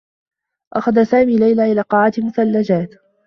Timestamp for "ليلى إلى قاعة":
1.37-2.13